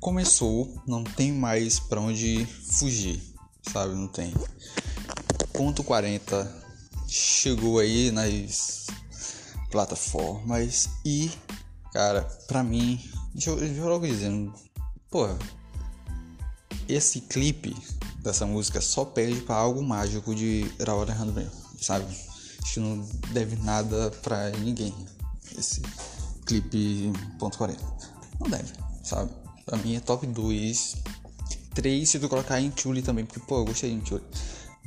[0.00, 3.22] começou, não tem mais para onde fugir,
[3.70, 3.94] sabe?
[3.94, 4.32] Não tem.
[5.52, 6.60] Ponto 40
[7.06, 8.86] chegou aí nas
[9.70, 11.30] plataformas e,
[11.92, 13.00] cara, pra mim,
[13.34, 14.52] deixa eu, deixa eu logo dizendo,
[15.10, 15.38] porra,
[16.88, 17.76] esse clipe
[18.22, 22.06] dessa música só pede para algo mágico de Raul Alejandro sabe?
[22.64, 24.94] Isso não deve nada pra ninguém.
[25.58, 25.82] Esse
[26.46, 27.82] clipe ponto 40.
[28.40, 28.72] Não deve,
[29.02, 29.39] sabe?
[29.70, 30.96] Pra mim é top 2.
[31.74, 34.24] 3 se tu colocar em Chuli também, porque pô, eu gostei de Chuli.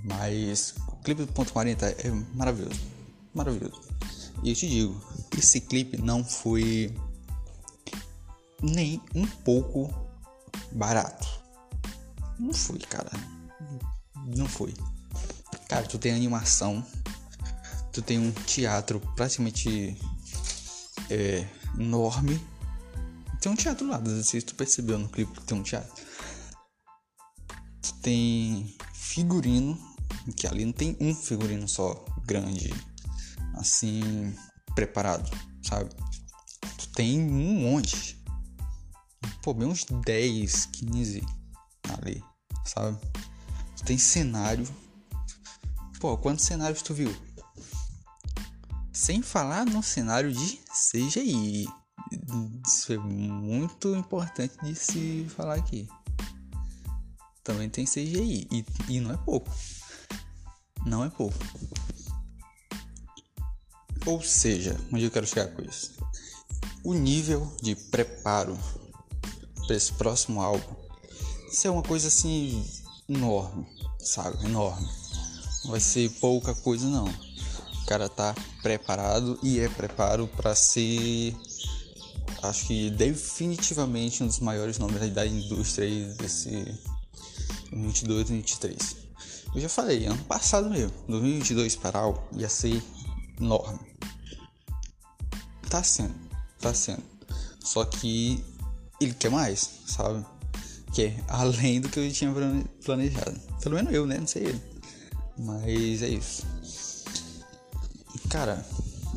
[0.03, 2.81] Mas o clipe do ponto 40 é maravilhoso.
[3.33, 3.81] Maravilhoso.
[4.43, 5.01] E eu te digo,
[5.37, 6.93] esse clipe não foi
[8.61, 9.89] nem um pouco
[10.73, 11.25] barato.
[12.37, 13.11] Não foi, cara.
[14.35, 14.73] Não foi.
[15.69, 16.85] Cara, tu tem animação.
[17.93, 19.97] Tu tem um teatro praticamente
[21.09, 21.47] é,
[21.79, 22.37] enorme.
[23.43, 26.01] Tem um teatro lá, se tu percebeu no clipe que tem um teatro.
[27.81, 29.77] Tu tem figurino,
[30.37, 32.73] que ali não tem um figurino só grande,
[33.55, 34.33] assim,
[34.73, 35.29] preparado,
[35.61, 35.93] sabe?
[36.77, 38.17] Tu tem um monte.
[39.41, 41.21] Pô, bem uns 10, 15
[41.99, 42.23] ali,
[42.63, 42.97] sabe?
[43.75, 44.65] Tu tem cenário.
[45.99, 47.13] Pô, quantos cenários tu viu?
[48.93, 51.82] Sem falar no cenário de CGI.
[52.65, 55.87] Isso é muito importante de se falar aqui.
[57.43, 58.47] Também tem CGI.
[58.51, 59.51] E, e não é pouco.
[60.85, 61.37] Não é pouco.
[64.05, 65.93] Ou seja, onde eu quero chegar com isso?
[66.83, 68.57] O nível de preparo
[69.65, 70.75] para esse próximo álbum.
[71.51, 72.65] Isso é uma coisa assim
[73.07, 73.65] enorme,
[73.99, 74.43] sabe?
[74.45, 74.87] Enorme.
[75.63, 77.05] Não vai ser pouca coisa não.
[77.05, 81.35] O cara tá preparado e é preparo para ser
[82.43, 86.77] acho que definitivamente um dos maiores nomes da indústria desse
[87.71, 88.95] 22 e 23.
[89.55, 92.83] Eu já falei, ano passado mesmo, 2022 para algo ia ser
[93.39, 93.79] enorme.
[95.69, 96.13] Tá sendo,
[96.59, 97.03] tá sendo.
[97.59, 98.43] Só que
[98.99, 100.25] ele quer mais, sabe?
[100.93, 102.33] Que é além do que eu tinha
[102.83, 103.39] planejado.
[103.61, 104.17] Pelo menos eu, né?
[104.19, 104.61] Não sei ele.
[105.37, 106.45] Mas é isso.
[108.29, 108.65] Cara,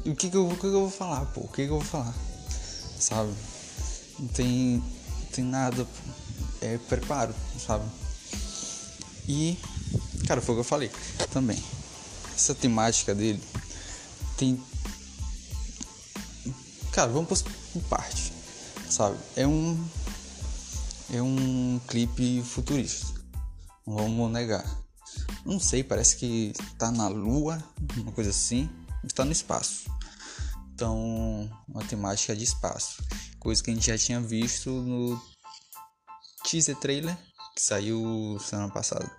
[0.05, 1.41] o que que eu, o que que eu vou falar, pô?
[1.41, 2.15] O que que eu vou falar?
[2.99, 3.33] Sabe?
[4.19, 5.87] Não tem, não tem nada.
[6.61, 7.85] É preparo, sabe?
[9.29, 9.59] E,
[10.27, 10.91] cara, foi o que eu falei
[11.33, 11.63] também.
[12.35, 13.43] Essa temática dele
[14.37, 14.61] tem.
[16.93, 18.37] Cara, vamos por parte
[18.91, 19.19] sabe?
[19.35, 19.85] É um
[21.13, 23.15] é um clipe futurista.
[23.87, 24.65] Não vamos negar.
[25.45, 27.63] Não sei, parece que tá na lua,
[27.97, 28.69] uma coisa assim,
[29.05, 29.89] está no espaço.
[30.75, 33.05] Então, uma temática de espaço,
[33.39, 35.21] coisa que a gente já tinha visto no
[36.43, 37.17] teaser trailer
[37.55, 39.11] que saiu semana passada.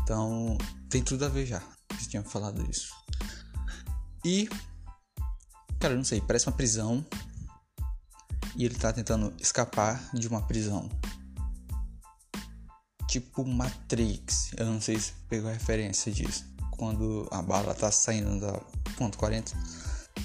[0.00, 0.56] Então,
[0.88, 1.62] tem tudo a ver já.
[1.90, 2.92] Eu tinha falado isso.
[4.24, 4.48] E
[5.80, 7.04] cara, não sei, parece uma prisão
[8.54, 10.88] e ele tá tentando escapar de uma prisão.
[13.08, 16.44] Tipo Matrix, eu não sei se pegou a referência disso.
[16.70, 18.60] Quando a bala tá saindo da
[18.96, 19.52] ponto 40.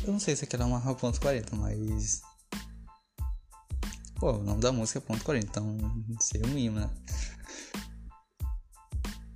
[0.07, 2.21] Eu não sei se aquela é uma ponto 40, mas.
[4.15, 5.77] Pô, o nome da música é ponto 40, então
[6.21, 6.89] seria um mínimo, né?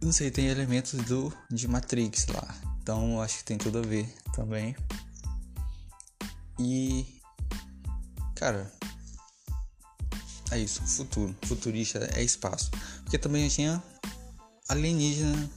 [0.02, 2.56] Não sei, tem elementos do de Matrix lá.
[2.81, 4.74] Então acho que tem tudo a ver também.
[6.58, 7.20] E
[8.34, 8.72] cara,
[10.52, 11.36] é isso, futuro.
[11.44, 12.72] Futurista é espaço.
[13.04, 13.84] Porque também tinha
[14.70, 15.50] alienígena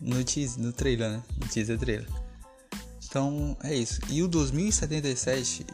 [0.00, 1.22] no, teaser, no trailer, né?
[1.40, 2.27] No teaser trailer.
[3.08, 4.00] Então é isso.
[4.10, 5.66] E o 2077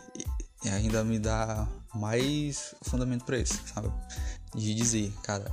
[0.70, 3.92] ainda me dá mais fundamento para isso, sabe?
[4.54, 5.50] De dizer, cara,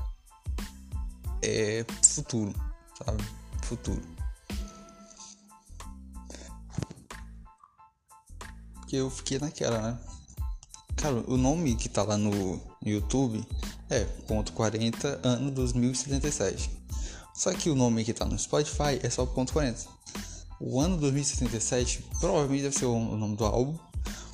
[1.41, 2.53] é futuro,
[3.03, 3.23] sabe?
[3.63, 4.01] Futuro.
[8.75, 9.99] Porque eu fiquei naquela, né?
[10.95, 13.43] Cara, o nome que tá lá no YouTube
[13.89, 16.69] é ponto .40 ano 2077.
[17.33, 19.87] Só que o nome que tá no Spotify é só ponto .40.
[20.63, 23.75] O ano 2077 provavelmente deve ser o nome do álbum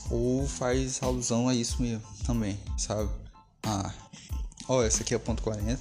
[0.09, 3.09] ou faz alusão a isso mesmo também, sabe?
[3.63, 3.93] Ah,
[4.67, 5.79] ó, essa aqui é ponto .40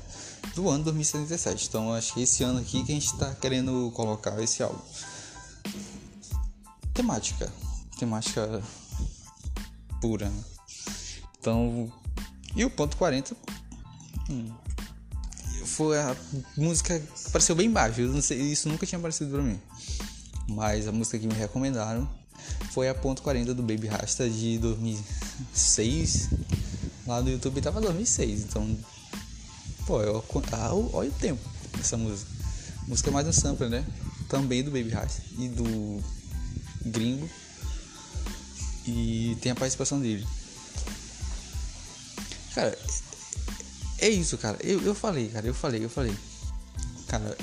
[0.55, 1.67] do ano 2077.
[1.67, 4.81] Então acho que esse ano aqui que a gente tá querendo colocar esse álbum.
[6.95, 7.53] Temática,
[7.99, 8.63] temática
[10.01, 10.29] pura.
[10.29, 10.45] Né?
[11.41, 11.93] Então,
[12.55, 13.37] e o ponto 40
[14.31, 14.53] hum,
[15.65, 16.17] foi a
[16.57, 17.03] música
[17.33, 18.23] pareceu bem baixo.
[18.23, 19.61] Sei, isso nunca tinha aparecido para mim.
[20.49, 22.09] Mas a música que me recomendaram
[22.71, 26.29] foi a ponto 40 do Baby Rasta de 2006.
[27.07, 28.79] lá no YouTube tava 2006, então.
[29.87, 31.41] Pô, eu, ah, olha o tempo
[31.77, 32.31] dessa música.
[32.87, 33.85] música é mais um sample, né?
[34.29, 36.03] Também do Baby Heart e do
[36.85, 37.29] Gringo.
[38.87, 40.27] E tem a participação dele.
[42.55, 42.77] Cara,
[43.99, 44.59] é isso, cara.
[44.63, 46.17] Eu, eu falei, cara, eu falei, eu falei.
[47.07, 47.37] Cara,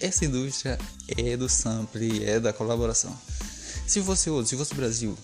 [0.00, 0.78] essa indústria
[1.16, 3.16] é do sample, é da colaboração.
[3.86, 5.18] Se fosse se fosse o Brasil,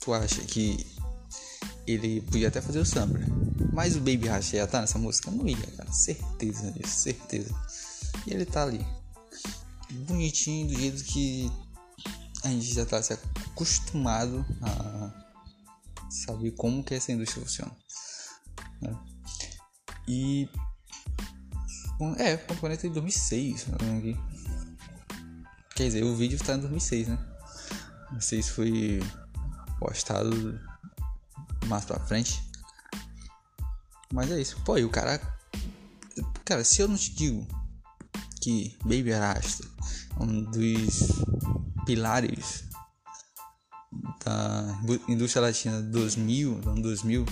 [0.00, 0.86] tu acha que
[1.86, 3.24] ele podia até fazer o sample,
[3.72, 5.30] mas o Baby Rush ia estar nessa música?
[5.30, 7.54] Não ia, cara, certeza disso, certeza.
[8.26, 8.84] E ele tá ali,
[10.06, 11.50] bonitinho, do jeito que
[12.42, 15.26] a gente já tá se acostumado a
[16.10, 17.76] saber como que essa indústria funciona.
[18.80, 18.96] Né?
[20.08, 20.48] E
[22.18, 23.66] é, componente de 2006.
[23.74, 24.16] Aqui.
[25.74, 27.18] Quer dizer, o vídeo está em 2006, né?
[28.12, 29.02] Não sei se foi
[29.78, 30.58] postado
[31.66, 32.42] mais pra frente.
[34.12, 34.60] Mas é isso.
[34.64, 35.20] Pô, e o cara.
[36.44, 37.46] Cara, se eu não te digo
[38.40, 39.66] que Baby Arasta
[40.18, 41.08] é um dos
[41.84, 42.64] pilares
[44.24, 44.78] da
[45.08, 47.26] indústria latina 2000, ano 2000,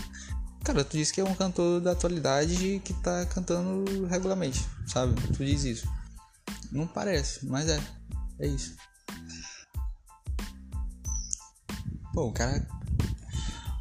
[0.65, 5.15] Cara, tu diz que é um cantor da atualidade que tá cantando regularmente, sabe?
[5.37, 5.89] Tu diz isso.
[6.73, 7.79] Não parece, mas é.
[8.39, 8.75] É isso.
[12.15, 12.67] Pô, o cara.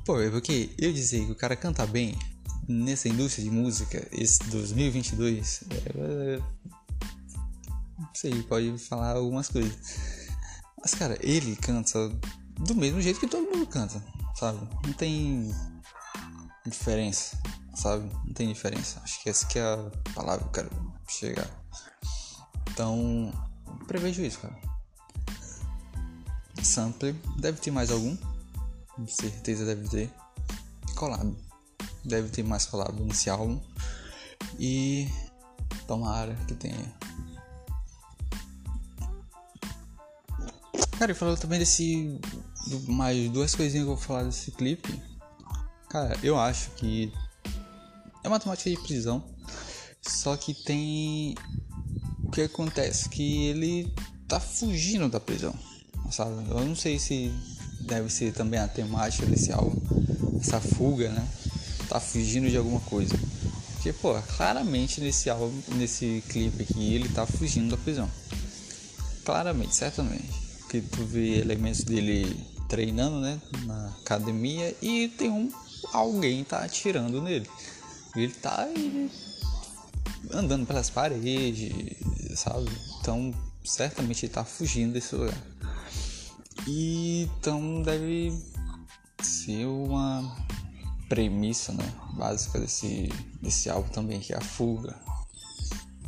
[0.05, 2.19] Pô, é porque eu dizer que o cara canta bem
[2.67, 6.37] nessa indústria de música, esse 2022, é...
[7.97, 9.73] não sei, pode falar algumas coisas.
[10.81, 12.09] Mas, cara, ele canta
[12.59, 14.03] do mesmo jeito que todo mundo canta,
[14.35, 14.59] sabe?
[14.85, 15.53] Não tem
[16.73, 17.37] diferença,
[17.75, 18.09] sabe?
[18.25, 18.99] Não tem diferença.
[19.03, 21.49] Acho que essa que é a palavra que eu quero chegar.
[22.71, 23.31] Então,
[23.87, 24.57] prevejo isso, cara.
[26.61, 28.17] Sample, deve ter mais algum.
[28.95, 30.11] Com certeza deve ter.
[30.95, 31.35] Collab.
[32.03, 33.61] Deve ter mais collab nesse álbum.
[34.59, 35.07] E
[35.87, 36.93] tomara que tenha.
[40.97, 42.19] Cara, e falando também desse.
[42.87, 45.12] Mais duas coisinhas que eu vou falar desse clipe
[45.93, 47.13] Cara, eu acho que
[48.23, 49.23] é uma temática de prisão,
[50.01, 51.35] só que tem
[52.23, 53.93] o que acontece que ele
[54.27, 55.53] tá fugindo da prisão,
[56.09, 56.31] sabe?
[56.49, 57.31] Eu não sei se
[57.81, 59.79] deve ser também a temática desse álbum,
[60.41, 61.27] essa fuga, né?
[61.87, 63.15] Tá fugindo de alguma coisa.
[63.73, 68.09] Porque, pô, claramente nesse álbum, nesse clipe aqui, ele tá fugindo da prisão.
[69.23, 70.41] Claramente, certamente.
[70.61, 72.35] Porque tu vê elementos dele
[72.67, 73.39] treinando, né?
[73.67, 75.51] Na academia e tem um
[75.93, 77.47] alguém tá atirando nele.
[78.15, 78.67] Ele tá
[80.31, 81.71] andando pelas paredes,
[82.35, 82.69] sabe?
[82.99, 85.37] Então, certamente ele tá fugindo desse lugar.
[86.67, 88.33] E então deve
[89.21, 90.35] ser uma
[91.09, 93.09] premissa, né, básica desse
[93.41, 94.95] desse álbum também, que é a fuga.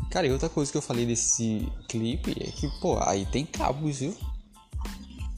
[0.10, 4.00] Cara, e outra coisa que eu falei desse clipe é que, pô, aí tem cabos,
[4.00, 4.16] viu?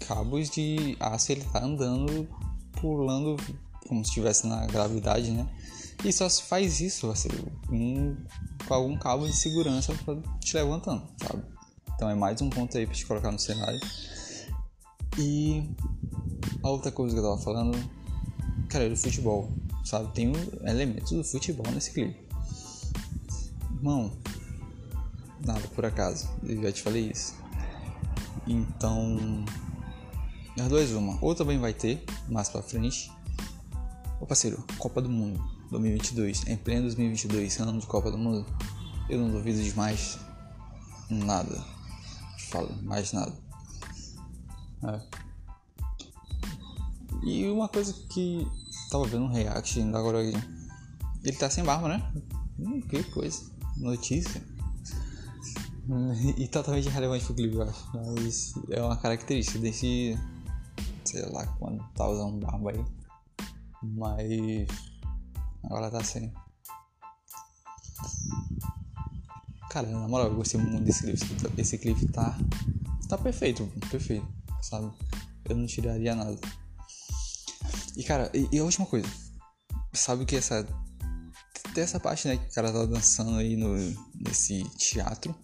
[0.08, 2.30] Cabos de aço, ele tá andando,
[2.80, 3.36] pulando
[3.88, 5.48] como se estivesse na gravidade, né?
[6.04, 7.30] E só se faz isso assim,
[7.72, 8.16] um,
[8.68, 9.94] com algum cabo de segurança
[10.39, 11.44] te levantando, sabe?
[11.95, 13.80] Então é mais um ponto aí para te colocar no cenário.
[15.18, 15.68] E
[16.62, 17.78] a outra coisa que eu tava falando,
[18.69, 19.50] cara, é do futebol,
[19.83, 20.14] sabe?
[20.14, 22.28] Tem um elementos do futebol nesse clipe.
[23.76, 24.12] Irmão,
[25.44, 27.33] nada por acaso, eu já te falei isso.
[28.45, 29.44] Então,
[30.59, 33.12] as duas uma, ou também vai ter mais pra frente,
[34.19, 38.45] Ô parceiro, Copa do Mundo 2022, em pleno 2022, ano de Copa do Mundo,
[39.09, 40.18] eu não duvido de mais
[41.09, 41.64] nada.
[42.50, 43.33] Falo, mais nada.
[44.83, 45.02] É.
[47.24, 48.47] E uma coisa que
[48.90, 52.12] tava vendo um react ainda agora ele tá sem barba, né?
[52.57, 54.42] Hum, que coisa, notícia.
[56.38, 57.90] E totalmente relevante pro clipe, eu acho.
[57.94, 60.19] Mas é uma característica desse.
[61.06, 62.86] Sei lá quando tá usando barba aí.
[63.84, 64.68] Mas
[65.64, 66.34] agora tá sem.
[69.69, 71.62] Cara, na moral, eu gostei muito desse clipe.
[71.62, 72.38] Esse clipe tá.
[73.07, 74.28] Tá perfeito, perfeito,
[74.62, 74.92] sabe?
[75.46, 76.38] Eu não tiraria nada.
[77.96, 79.07] E cara, e, e a última coisa.
[79.94, 80.68] Sabe que essa.
[81.74, 83.76] Tem essa parte, né, que o cara tá dançando aí no,
[84.16, 85.36] nesse teatro.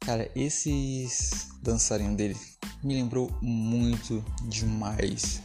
[0.00, 2.36] Cara, esses dançarinos dele
[2.82, 5.40] me lembrou muito demais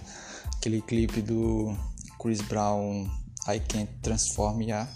[0.58, 1.76] aquele clipe do
[2.22, 3.10] Chris Brown
[3.48, 4.88] I Can't Transform Ya.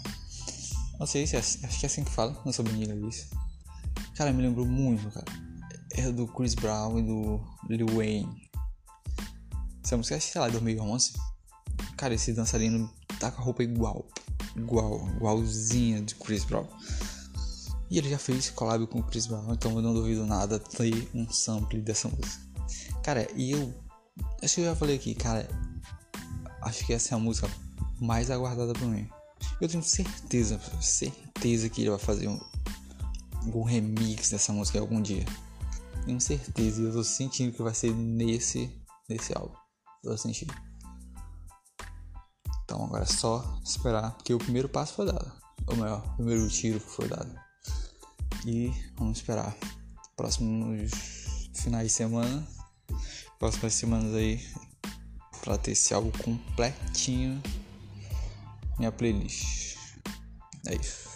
[0.98, 3.28] Não sei se é, acho que é assim que fala, não sou bem inglês.
[4.14, 5.26] Cara, me lembrou muito, cara.
[5.92, 8.50] É do Chris Brown e do Lil Wayne.
[9.84, 11.12] Essa música é, sei lá, 2011.
[11.96, 14.06] Cara, esse dançarino tá com a roupa igual.
[14.56, 16.66] Igual, igualzinha de Chris Brown.
[17.90, 21.10] E ele já fez collab com o Chris Brown, então eu não duvido nada ter
[21.14, 22.42] um sample dessa música.
[23.02, 23.74] Cara, e eu.
[24.42, 25.48] Acho que eu já falei aqui, cara.
[26.62, 27.48] Acho que essa é a música
[28.00, 29.08] mais aguardada por mim.
[29.60, 32.40] Eu tenho certeza, certeza que ele vai fazer um,
[33.54, 35.24] um remix dessa música algum dia.
[36.04, 38.68] Tenho certeza, eu tô sentindo que vai ser nesse,
[39.08, 39.54] nesse álbum.
[40.02, 40.52] Tô sentindo.
[42.64, 45.30] Então agora é só esperar, porque o primeiro passo foi dado.
[45.68, 47.32] Ou melhor, o primeiro tiro foi dado.
[48.44, 49.56] E vamos esperar.
[50.16, 50.90] Próximos
[51.54, 52.46] finais de semana,
[53.42, 54.40] próximas semanas aí,
[55.40, 57.42] pra ter esse álbum completinho
[58.78, 59.76] minha playlist.
[60.68, 61.11] É isso.